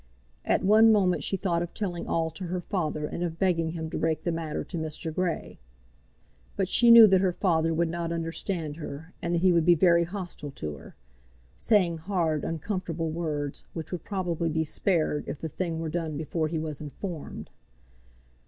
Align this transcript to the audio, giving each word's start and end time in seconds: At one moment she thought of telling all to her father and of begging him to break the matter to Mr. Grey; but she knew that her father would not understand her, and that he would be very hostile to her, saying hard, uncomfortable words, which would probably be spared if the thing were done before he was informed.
At 0.43 0.63
one 0.63 0.91
moment 0.91 1.23
she 1.23 1.37
thought 1.37 1.61
of 1.61 1.75
telling 1.75 2.07
all 2.07 2.31
to 2.31 2.45
her 2.45 2.59
father 2.59 3.05
and 3.05 3.23
of 3.23 3.37
begging 3.37 3.73
him 3.73 3.87
to 3.91 3.99
break 3.99 4.23
the 4.23 4.31
matter 4.31 4.63
to 4.63 4.75
Mr. 4.79 5.13
Grey; 5.13 5.59
but 6.55 6.67
she 6.67 6.89
knew 6.89 7.05
that 7.05 7.21
her 7.21 7.33
father 7.33 7.71
would 7.71 7.91
not 7.91 8.11
understand 8.11 8.77
her, 8.77 9.13
and 9.21 9.35
that 9.35 9.41
he 9.43 9.53
would 9.53 9.63
be 9.63 9.75
very 9.75 10.05
hostile 10.05 10.49
to 10.53 10.73
her, 10.75 10.95
saying 11.55 11.99
hard, 11.99 12.43
uncomfortable 12.43 13.11
words, 13.11 13.63
which 13.73 13.91
would 13.91 14.03
probably 14.03 14.49
be 14.49 14.63
spared 14.63 15.25
if 15.27 15.39
the 15.39 15.49
thing 15.49 15.77
were 15.79 15.87
done 15.87 16.17
before 16.17 16.47
he 16.47 16.57
was 16.57 16.81
informed. 16.81 17.51